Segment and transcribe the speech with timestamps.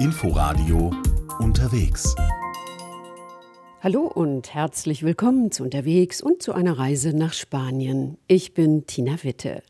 [0.00, 0.92] Inforadio
[1.40, 2.14] unterwegs.
[3.82, 8.16] Hallo und herzlich willkommen zu Unterwegs und zu einer Reise nach Spanien.
[8.28, 9.60] Ich bin Tina Witte.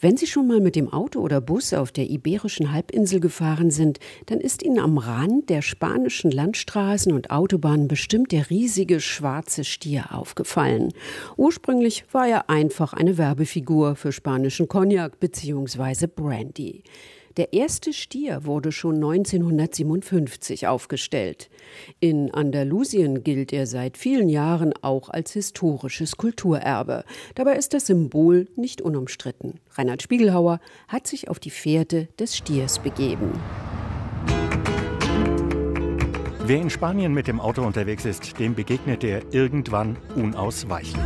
[0.00, 3.98] Wenn Sie schon mal mit dem Auto oder Bus auf der Iberischen Halbinsel gefahren sind,
[4.24, 10.14] dann ist Ihnen am Rand der spanischen Landstraßen und Autobahnen bestimmt der riesige schwarze Stier
[10.14, 10.94] aufgefallen.
[11.36, 16.06] Ursprünglich war er einfach eine Werbefigur für spanischen Cognac bzw.
[16.06, 16.82] Brandy.
[17.36, 21.48] Der erste Stier wurde schon 1957 aufgestellt.
[21.98, 27.04] In Andalusien gilt er seit vielen Jahren auch als historisches Kulturerbe.
[27.34, 29.60] Dabei ist das Symbol nicht unumstritten.
[29.70, 33.32] Reinhard Spiegelhauer hat sich auf die Fährte des Stiers begeben.
[36.44, 41.00] Wer in Spanien mit dem Auto unterwegs ist, dem begegnet er irgendwann unausweichlich.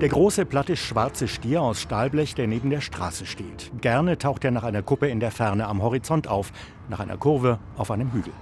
[0.00, 3.70] Der große, platte, schwarze Stier aus Stahlblech, der neben der Straße steht.
[3.82, 6.52] Gerne taucht er nach einer Kuppe in der Ferne am Horizont auf,
[6.88, 8.32] nach einer Kurve auf einem Hügel.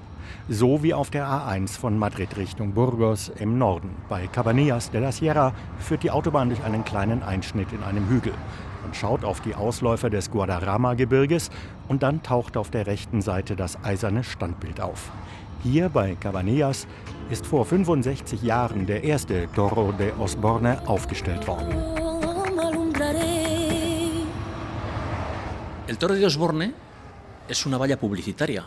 [0.48, 3.90] So wie auf der A1 von Madrid Richtung Burgos im Norden.
[4.08, 8.34] Bei Cabanillas de la Sierra führt die Autobahn durch einen kleinen Einschnitt in einem Hügel.
[8.84, 11.50] Man schaut auf die Ausläufer des Guadarrama-Gebirges
[11.88, 15.10] und dann taucht auf der rechten Seite das eiserne Standbild auf.
[15.62, 16.86] Hier bei Cabanillas
[17.30, 21.74] ist vor 65 Jahren der erste Toro de Osborne aufgestellt worden.
[25.88, 26.72] El Toro de Osborne
[27.48, 28.64] es una valla publicitaria.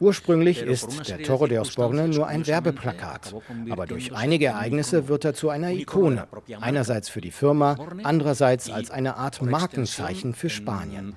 [0.00, 3.34] Ursprünglich ist der Toro de Osborne nur ein Werbeplakat,
[3.70, 6.26] aber durch einige Ereignisse wird er zu einer Ikone.
[6.60, 11.14] Einerseits für die Firma, andererseits als eine Art Markenzeichen für Spanien.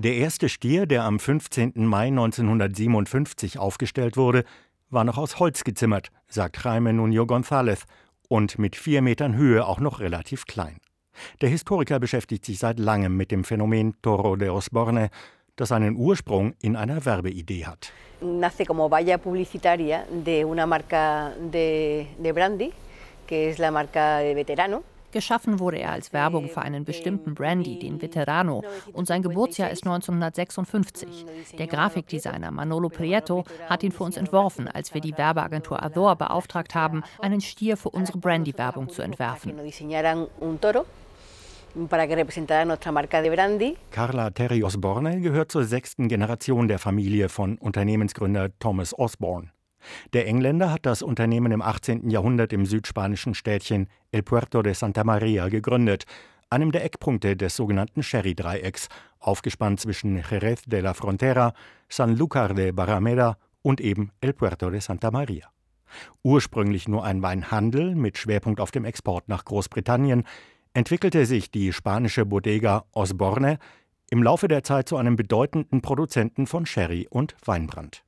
[0.00, 1.72] Der erste Stier, der am 15.
[1.74, 4.44] Mai 1957 aufgestellt wurde,
[4.90, 7.82] war noch aus Holz gezimmert, sagt Jaime Nuno González,
[8.28, 10.76] und mit vier Metern Höhe auch noch relativ klein.
[11.40, 15.10] Der Historiker beschäftigt sich seit langem mit dem Phänomen Toro de Osborne,
[15.56, 17.92] das seinen Ursprung in einer Werbeidee hat.
[18.20, 22.72] Nace como valla publicitaria de una marca de, de brandy,
[23.26, 24.84] que es la marca de veterano.
[25.10, 29.86] Geschaffen wurde er als Werbung für einen bestimmten Brandy, den Veterano, und sein Geburtsjahr ist
[29.86, 31.26] 1956.
[31.58, 36.74] Der Grafikdesigner Manolo Prieto hat ihn für uns entworfen, als wir die Werbeagentur Ador beauftragt
[36.74, 39.54] haben, einen Stier für unsere Brandy-Werbung zu entwerfen.
[43.90, 49.52] Carla Terry Osborne gehört zur sechsten Generation der Familie von Unternehmensgründer Thomas Osborne.
[50.12, 52.10] Der Engländer hat das Unternehmen im 18.
[52.10, 56.04] Jahrhundert im südspanischen Städtchen El Puerto de Santa Maria gegründet,
[56.50, 61.52] einem der Eckpunkte des sogenannten Sherry-Dreiecks, aufgespannt zwischen Jerez de la Frontera,
[61.90, 65.48] Sanlúcar de Barrameda und eben El Puerto de Santa Maria.
[66.22, 70.24] Ursprünglich nur ein Weinhandel mit Schwerpunkt auf dem Export nach Großbritannien,
[70.74, 73.58] entwickelte sich die spanische Bodega Osborne
[74.10, 78.04] im Laufe der Zeit zu einem bedeutenden Produzenten von Sherry und Weinbrand.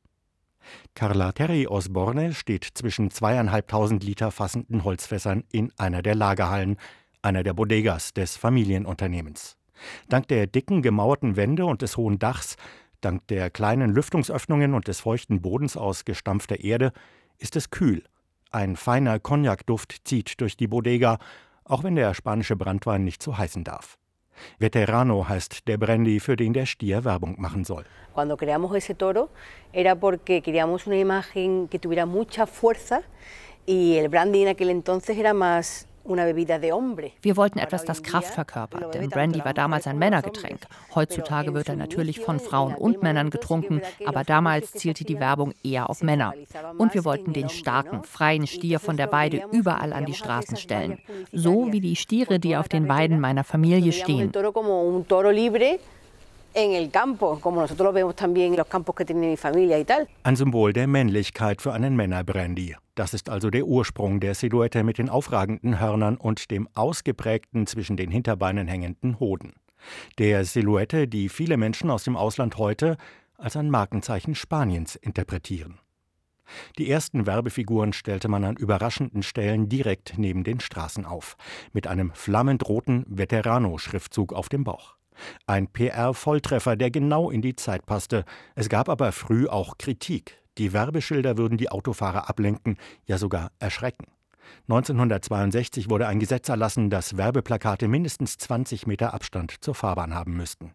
[0.95, 6.77] Carla Terry Osborne steht zwischen zweieinhalbtausend Liter fassenden Holzfässern in einer der Lagerhallen,
[7.23, 9.57] einer der Bodegas des Familienunternehmens.
[10.09, 12.57] Dank der dicken gemauerten Wände und des hohen Dachs,
[13.01, 16.93] dank der kleinen Lüftungsöffnungen und des feuchten Bodens aus gestampfter Erde
[17.39, 18.05] ist es kühl.
[18.51, 21.19] Ein feiner Cognacduft zieht durch die Bodega,
[21.65, 24.00] auch wenn der spanische Brandwein nicht so heißen darf.
[24.59, 27.85] Veterano heißt der Brandy, für den der Stier Werbung machen soll.
[28.13, 29.31] Cuando creamos ese toro
[29.73, 33.03] era porque queríamos una imagen que tuviera mucha fuerza
[33.67, 35.87] y el brandy en aquel entonces era más
[37.23, 40.61] wir wollten etwas, das Kraft verkörpert, denn Brandy war damals ein Männergetränk.
[40.95, 45.91] Heutzutage wird er natürlich von Frauen und Männern getrunken, aber damals zielte die Werbung eher
[45.91, 46.35] auf Männer.
[46.79, 50.99] Und wir wollten den starken, freien Stier von der Weide überall an die Straßen stellen.
[51.33, 54.33] So wie die Stiere, die auf den Weiden meiner Familie stehen
[56.55, 59.79] en el campo, como nosotros lo vemos también en los campos que tiene mi familia
[59.79, 60.09] y tal.
[60.25, 62.77] Ein Symbol der Männlichkeit für einen Männerbrandy.
[62.95, 67.97] Das ist also der Ursprung der Silhouette mit den aufragenden Hörnern und dem ausgeprägten zwischen
[67.97, 69.55] den Hinterbeinen hängenden Hoden.
[70.19, 72.97] Der Silhouette, die viele Menschen aus dem Ausland heute
[73.39, 75.79] als ein Markenzeichen Spaniens interpretieren.
[76.79, 81.37] Die ersten Werbefiguren stellte man an überraschenden Stellen direkt neben den Straßen auf,
[81.73, 84.97] mit einem flammend roten Veterano-Schriftzug auf dem Bauch.
[85.47, 88.25] Ein PR-Volltreffer, der genau in die Zeit passte.
[88.55, 90.39] Es gab aber früh auch Kritik.
[90.59, 92.77] Die Werbeschilder würden die Autofahrer ablenken,
[93.07, 94.07] ja sogar erschrecken.
[94.69, 100.73] 1962 wurde ein Gesetz erlassen, dass Werbeplakate mindestens 20 Meter Abstand zur Fahrbahn haben müssten.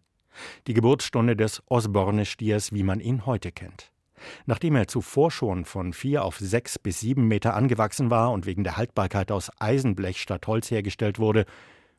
[0.66, 3.90] Die Geburtsstunde des Osborne-Stiers, wie man ihn heute kennt.
[4.46, 8.64] Nachdem er zuvor schon von vier auf sechs bis sieben Meter angewachsen war und wegen
[8.64, 11.44] der Haltbarkeit aus Eisenblech statt Holz hergestellt wurde,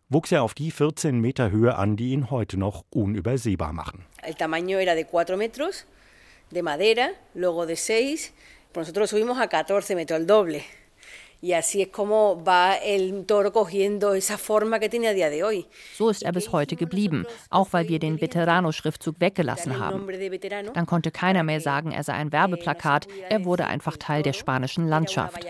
[0.09, 4.06] wuchs er auf die 14 Meter Höhe an, die ihn heute noch unübersehbar machen.
[4.24, 5.86] El tamaño era de 4 metros,
[6.51, 8.33] de madera, luego de 6.
[8.75, 10.63] Nosotros subimos a 14 metros, el doble.
[11.39, 15.44] Y así es como va el toro cogiendo esa forma que tiene a día de
[15.44, 15.68] hoy.
[15.95, 20.07] So ist er bis heute geblieben, auch weil wir den Veterano-Schriftzug weggelassen haben.
[20.74, 24.88] Dann konnte keiner mehr sagen, er sei ein Werbeplakat, er wurde einfach Teil der spanischen
[24.88, 25.45] Landschaft.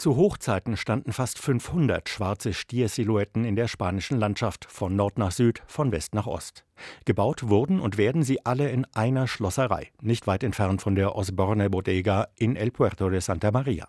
[0.00, 5.62] Zu Hochzeiten standen fast 500 schwarze Stiersilhouetten in der spanischen Landschaft, von Nord nach Süd,
[5.66, 6.64] von West nach Ost.
[7.04, 11.68] Gebaut wurden und werden sie alle in einer Schlosserei, nicht weit entfernt von der Osborne
[11.68, 13.88] Bodega in El Puerto de Santa Maria.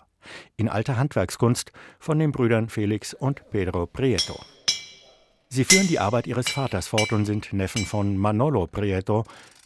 [0.58, 4.38] In alter Handwerkskunst von den Brüdern Felix und Pedro Prieto.
[5.48, 9.24] Sie führen die Arbeit ihres Vaters fort und sind Neffen von Manolo Prieto,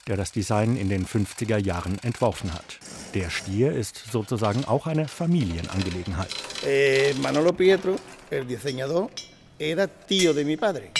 [0.07, 2.80] der das Design in den 50er Jahren entworfen hat.
[3.13, 6.30] Der Stier ist sozusagen auch eine Familienangelegenheit.
[6.66, 7.96] Eh, Manolo Pietro,
[8.30, 9.10] el diseñador,
[9.57, 10.92] era tío de mi padre.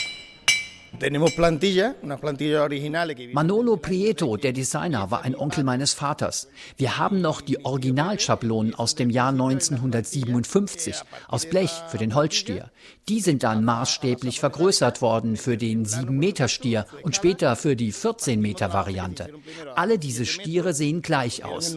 [3.34, 6.48] Manolo Prieto, der Designer, war ein Onkel meines Vaters.
[6.76, 10.94] Wir haben noch die Originalschablonen aus dem Jahr 1957
[11.28, 12.70] aus Blech für den Holzstier.
[13.08, 19.28] Die sind dann maßstäblich vergrößert worden für den 7-Meter-Stier und später für die 14-Meter-Variante.
[19.74, 21.74] Alle diese Stiere sehen gleich aus.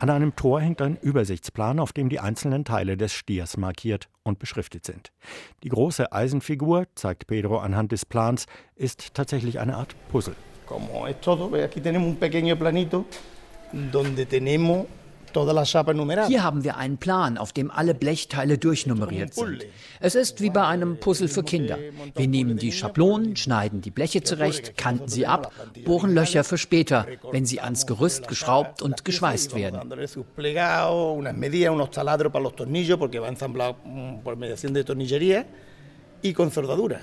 [0.00, 4.38] An einem Tor hängt ein Übersichtsplan, auf dem die einzelnen Teile des Stiers markiert und
[4.38, 5.12] beschriftet sind.
[5.62, 10.34] Die große Eisenfigur, zeigt Pedro anhand des Plans, ist tatsächlich eine Art Puzzle.
[10.64, 13.04] Como es todo, aquí tenemos un pequeño planito
[13.72, 14.86] donde tenemos
[16.26, 19.66] hier haben wir einen Plan, auf dem alle Blechteile durchnummeriert sind.
[20.00, 21.78] Es ist wie bei einem Puzzle für Kinder.
[22.14, 25.52] Wir nehmen die Schablonen, schneiden die Bleche zurecht, kanten sie ab,
[25.84, 29.80] bohren Löcher für später, wenn sie ans Gerüst geschraubt und geschweißt werden
[36.22, 37.00] y con soldadura.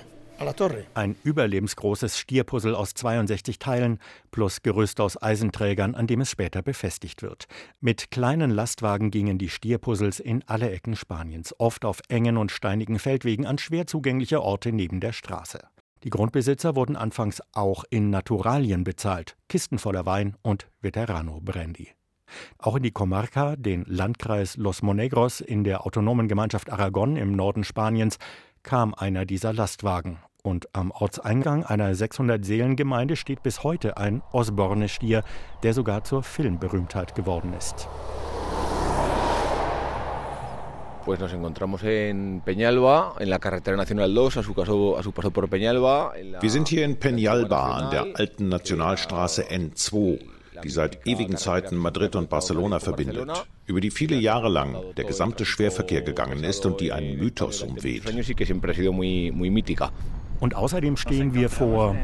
[0.94, 3.98] Ein überlebensgroßes Stierpuzzle aus 62 Teilen
[4.30, 7.46] plus Gerüst aus Eisenträgern, an dem es später befestigt wird.
[7.80, 13.00] Mit kleinen Lastwagen gingen die Stierpuzzles in alle Ecken Spaniens, oft auf engen und steinigen
[13.00, 15.58] Feldwegen an schwer zugängliche Orte neben der Straße.
[16.04, 21.88] Die Grundbesitzer wurden anfangs auch in Naturalien bezahlt, Kisten voller Wein und Veterano Brandy.
[22.58, 27.64] Auch in die Comarca, den Landkreis Los Monegros in der autonomen Gemeinschaft Aragon im Norden
[27.64, 28.18] Spaniens,
[28.62, 35.22] kam einer dieser Lastwagen und am Ortseingang einer 600-Seelen-Gemeinde steht bis heute ein Osborne-Stier,
[35.62, 37.88] der sogar zur Filmberühmtheit geworden ist.
[41.04, 45.12] Pues nos encontramos en Peñalba, en la carretera nacional 2, a su, caso, a su
[45.12, 46.12] paso por Peñalba.
[46.40, 50.18] Wir sind hier in Peñalba an der alten Nationalstraße N2
[50.64, 55.44] die seit ewigen Zeiten Madrid und Barcelona verbindet, über die viele Jahre lang der gesamte
[55.44, 58.04] Schwerverkehr gegangen ist und die einen Mythos umweht.
[60.40, 61.96] Und außerdem stehen wir vor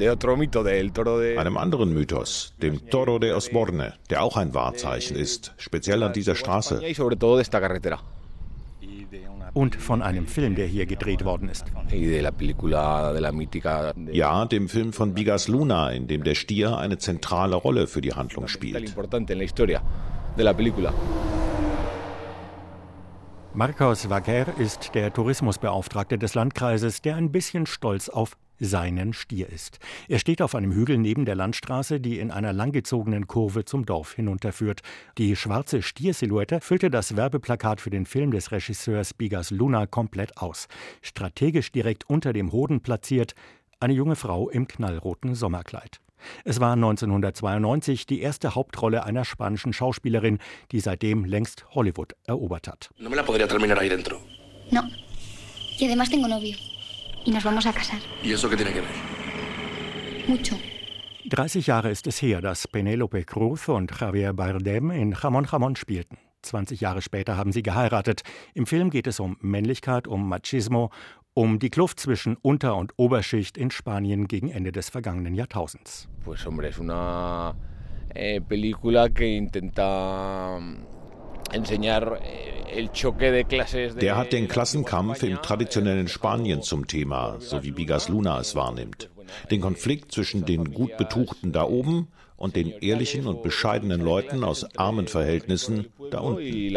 [0.00, 6.34] einem anderen Mythos, dem Toro de Osborne, der auch ein Wahrzeichen ist, speziell an dieser
[6.34, 6.80] Straße
[9.54, 11.64] und von einem Film, der hier gedreht worden ist.
[14.12, 18.12] Ja, dem Film von Bigas Luna, in dem der Stier eine zentrale Rolle für die
[18.12, 18.94] Handlung spielt.
[23.58, 29.80] Marcos Vaquer ist der Tourismusbeauftragte des Landkreises, der ein bisschen stolz auf seinen Stier ist.
[30.06, 34.14] Er steht auf einem Hügel neben der Landstraße, die in einer langgezogenen Kurve zum Dorf
[34.14, 34.82] hinunterführt.
[35.18, 40.68] Die schwarze Stiersilhouette füllte das Werbeplakat für den Film des Regisseurs Bigas Luna komplett aus.
[41.02, 43.34] Strategisch direkt unter dem Hoden platziert,
[43.80, 46.00] eine junge Frau im knallroten Sommerkleid.
[46.44, 50.38] Es war 1992 die erste Hauptrolle einer spanischen Schauspielerin,
[50.72, 52.90] die seitdem längst Hollywood erobert hat.
[52.98, 54.20] No me la podría terminar ahí dentro.
[54.70, 54.82] No.
[55.78, 56.56] Y además tengo novio
[57.24, 58.00] y nos vamos a casar.
[58.22, 58.90] ¿Y eso qué tiene que ver?
[60.26, 60.56] Mucho.
[61.30, 66.18] 30 Jahre ist es her, dass Penelope Cruz und Javier Bardem in Jamón Jamón spielten.
[66.42, 68.22] 20 Jahre später haben sie geheiratet.
[68.54, 70.90] Im Film geht es um Männlichkeit, um Machismo,
[71.38, 76.08] um die Kluft zwischen Unter- und Oberschicht in Spanien gegen Ende des vergangenen Jahrtausends.
[76.24, 77.54] Pues hombre, es una
[78.12, 80.58] eh, película que intenta
[81.50, 82.88] Eh,
[84.00, 89.08] Der hat den Klassenkampf im traditionellen Spanien zum Thema, so wie Bigas Luna es wahrnimmt.
[89.50, 94.66] Den Konflikt zwischen den gut Betuchten da oben und den ehrlichen und bescheidenen Leuten aus
[94.76, 96.74] armen Verhältnissen da unten.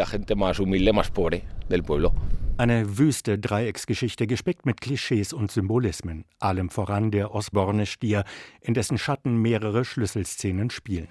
[2.58, 8.24] Eine wüste Dreiecksgeschichte gespickt mit Klischees und Symbolismen, allem voran der Osborne-Stier,
[8.60, 11.08] in dessen Schatten mehrere Schlüsselszenen spielen.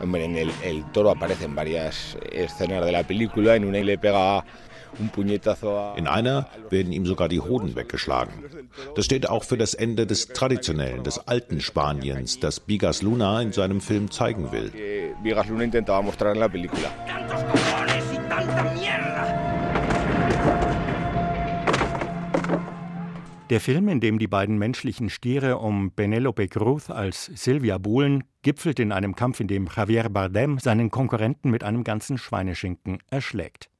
[0.00, 4.44] En el, el toro aparece en varias escenas de la película, en una le pega
[5.96, 8.32] in einer werden ihm sogar die Hoden weggeschlagen.
[8.94, 13.52] Das steht auch für das Ende des traditionellen, des alten Spaniens, das Bigas Luna in
[13.52, 14.72] seinem Film zeigen will.
[15.22, 16.90] Bigas Luna intentaba mostrar en la película.
[23.50, 28.78] Der Film, in dem die beiden menschlichen Stiere um Penelope Cruz als Silvia buhlen, gipfelt
[28.78, 33.70] in einem Kampf, in dem Javier Bardem seinen Konkurrenten mit einem ganzen Schweineschinken erschlägt.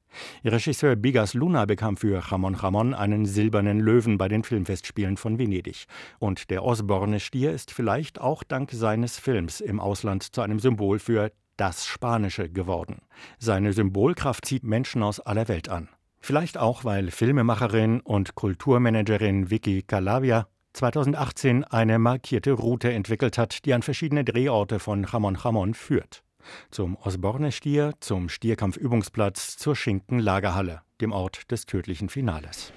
[0.43, 5.85] Regisseur Bigas Luna bekam für Ramon Ramon einen silbernen Löwen bei den Filmfestspielen von Venedig.
[6.19, 10.99] Und der Osborne Stier ist vielleicht auch dank seines Films im Ausland zu einem Symbol
[10.99, 13.01] für das Spanische geworden.
[13.37, 15.89] Seine Symbolkraft zieht Menschen aus aller Welt an.
[16.21, 23.73] Vielleicht auch, weil Filmemacherin und Kulturmanagerin Vicky Calavia 2018 eine markierte Route entwickelt hat, die
[23.73, 26.23] an verschiedene Drehorte von Ramon Ramon führt.
[26.71, 32.71] Zum Osborne-Stier, zum Stierkampfübungsplatz, zur Schinken-Lagerhalle, dem Ort des tödlichen Finales.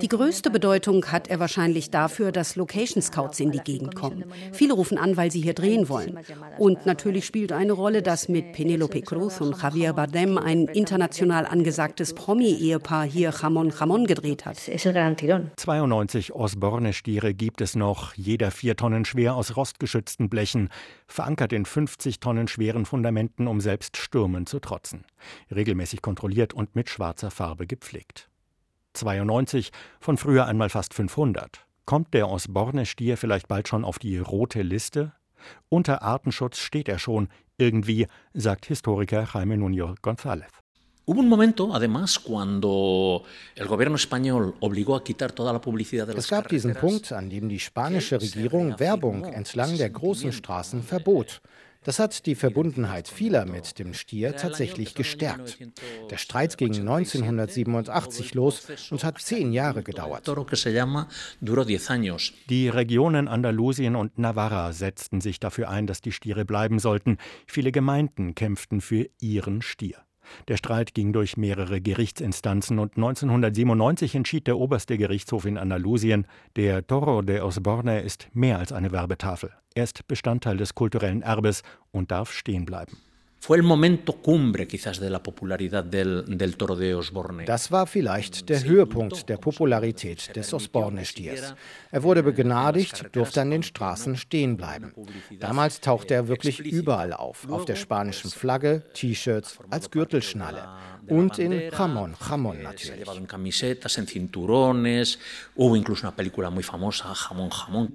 [0.00, 4.24] Die größte Bedeutung hat er wahrscheinlich dafür, dass Location Scouts in die Gegend kommen.
[4.52, 6.18] Viele rufen an, weil sie hier drehen wollen.
[6.56, 12.14] Und natürlich spielt eine Rolle, dass mit Penelope Cruz und Javier Bardem ein international angesagtes
[12.14, 14.56] Promi-Ehepaar hier Jamon Jamon gedreht hat.
[15.56, 20.70] 92 Osborne-Stiere gibt es noch, jeder vier Tonnen schwer aus rostgeschützten Blechen,
[21.06, 25.04] verankert in 50 Tonnen schweren Fundamenten, um selbst Stürmen zu trotzen.
[25.54, 28.28] Regelmäßig kontrolliert und mit schwarzer schwarzer Farbe gepflegt.
[28.94, 31.66] 92 von früher einmal fast 500.
[31.84, 35.12] Kommt der Osborne-Stier vielleicht bald schon auf die rote Liste?
[35.68, 37.28] Unter Artenschutz steht er schon,
[37.58, 40.50] irgendwie, sagt Historiker Jaime Nuño González.
[41.08, 43.22] Hubo un momento, además, cuando
[43.54, 47.12] el gobierno español obligó a quitar toda la publicidad de las Es gab diesen Punkt,
[47.12, 51.40] an dem die spanische Regierung Werbung entlang der großen Straßen verbot.
[51.86, 55.56] Das hat die Verbundenheit vieler mit dem Stier tatsächlich gestärkt.
[56.10, 60.26] Der Streit ging 1987 los und hat zehn Jahre gedauert.
[62.50, 67.18] Die Regionen Andalusien und Navarra setzten sich dafür ein, dass die Stiere bleiben sollten.
[67.46, 69.98] Viele Gemeinden kämpften für ihren Stier.
[70.48, 76.86] Der Streit ging durch mehrere Gerichtsinstanzen und 1997 entschied der oberste Gerichtshof in Andalusien, der
[76.86, 79.50] Toro de Osborne ist mehr als eine Werbetafel.
[79.74, 82.98] Er ist Bestandteil des kulturellen Erbes und darf stehen bleiben.
[83.38, 87.44] Fue el momento cumbre quizás de la popularidad del, del toro de Osborne.
[87.44, 91.54] Das war vielleicht der Höhepunkt der Popularität des Osborne-Stiers.
[91.92, 94.92] Er wurde begnadigt, durfte an den Straßen stehen bleiben.
[95.38, 100.68] Damals tauchte er wirklich überall auf, auf der spanischen Flagge, T-Shirts, als Gürtelschnalle
[101.08, 103.06] und in Jamón, Jamón natürlich.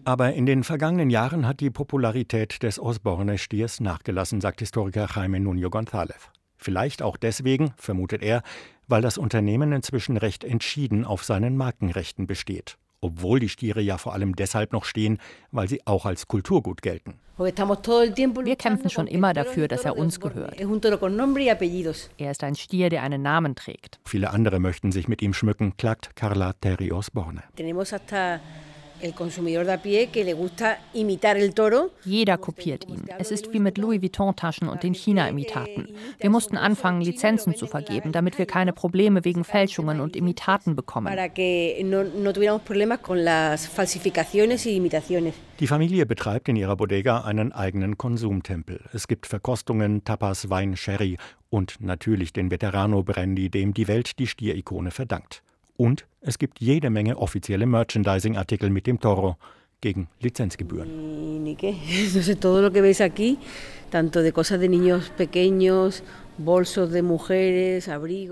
[0.06, 5.70] Aber in den vergangenen Jahren hat die Popularität des Osborne-Stiers nachgelassen, sagt Historiker Jaime Nuño
[5.70, 6.30] González.
[6.58, 8.44] Vielleicht auch deswegen, vermutet er,
[8.88, 14.14] weil das Unternehmen inzwischen recht entschieden auf seinen Markenrechten besteht obwohl die Stiere ja vor
[14.14, 15.18] allem deshalb noch stehen,
[15.52, 17.16] weil sie auch als Kulturgut gelten.
[17.38, 20.60] Wir kämpfen schon immer dafür, dass er uns gehört.
[22.18, 24.00] Er ist ein Stier, der einen Namen trägt.
[24.06, 27.42] Viele andere möchten sich mit ihm schmücken, klagt Carla Terrios Borne.
[32.04, 33.06] Jeder kopiert ihn.
[33.18, 35.88] Es ist wie mit Louis Vuitton-Taschen und den China-Imitaten.
[36.20, 41.08] Wir mussten anfangen, Lizenzen zu vergeben, damit wir keine Probleme wegen Fälschungen und Imitaten bekommen.
[45.60, 48.82] Die Familie betreibt in ihrer Bodega einen eigenen Konsumtempel.
[48.94, 51.18] Es gibt Verkostungen, Tapas, Wein, Sherry
[51.50, 55.44] und natürlich den Veterano Brandy, dem die Welt die Stierikone verdankt.
[55.82, 59.38] Und es gibt jede Menge offizielle Merchandising-Artikel mit dem Toro
[59.82, 60.88] gegen Lizenzgebühren.
[62.40, 63.40] Todo lo que veis aquí,
[63.90, 66.04] tanto de cosas de niños pequeños,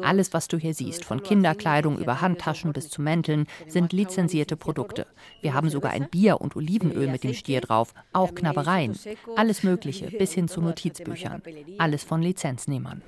[0.02, 5.06] alles, was du hier siehst, von Kinderkleidung über Handtaschen bis zu Mänteln, sind lizenzierte Produkte.
[5.42, 8.98] Wir haben sogar ein Bier und Olivenöl mit dem Stier drauf, auch Knabbereien,
[9.36, 11.42] alles Mögliche, bis hin zu Notizbüchern.
[11.78, 13.02] Alles von Lizenznehmern.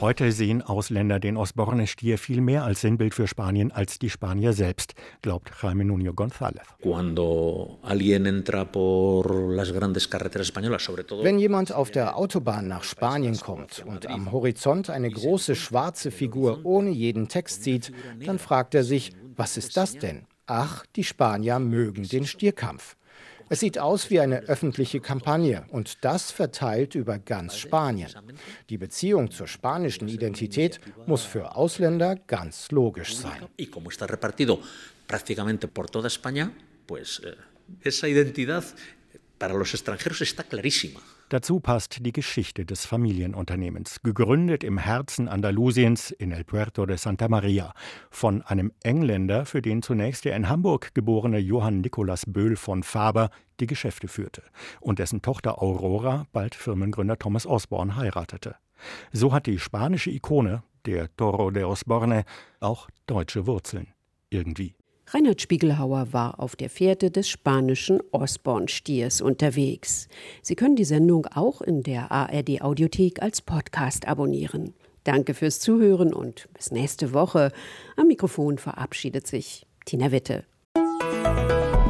[0.00, 4.94] Heute sehen Ausländer den Osborne-Stier viel mehr als Sinnbild für Spanien als die Spanier selbst,
[5.22, 6.62] glaubt Jaime Nuño González.
[11.22, 12.97] Wenn jemand auf der Autobahn nach Spanien
[13.40, 17.92] kommt und am Horizont eine große schwarze Figur ohne jeden Text sieht,
[18.24, 20.26] dann fragt er sich, was ist das denn?
[20.46, 22.96] Ach, die Spanier mögen den Stierkampf.
[23.50, 28.10] Es sieht aus wie eine öffentliche Kampagne und das verteilt über ganz Spanien.
[28.68, 33.48] Die Beziehung zur spanischen Identität muss für Ausländer ganz logisch sein.
[37.82, 38.64] esa identidad
[39.38, 41.00] para los extranjeros está clarísima.
[41.30, 47.28] Dazu passt die Geschichte des Familienunternehmens, gegründet im Herzen Andalusiens in El Puerto de Santa
[47.28, 47.74] Maria
[48.10, 53.28] von einem Engländer, für den zunächst der in Hamburg geborene Johann Nicolas Böhl von Faber
[53.60, 54.42] die Geschäfte führte
[54.80, 58.56] und dessen Tochter Aurora bald Firmengründer Thomas Osborne heiratete.
[59.12, 62.24] So hat die spanische Ikone, der Toro de Osborne,
[62.60, 63.88] auch deutsche Wurzeln.
[64.30, 64.74] Irgendwie.
[65.10, 70.08] Reinhard Spiegelhauer war auf der Fährte des spanischen Osborne-Stiers unterwegs.
[70.42, 74.74] Sie können die Sendung auch in der ARD-Audiothek als Podcast abonnieren.
[75.04, 77.52] Danke fürs Zuhören und bis nächste Woche.
[77.96, 80.44] Am Mikrofon verabschiedet sich Tina Witte.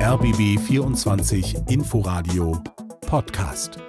[0.01, 2.63] RBB 24 Inforadio
[3.01, 3.81] Podcast.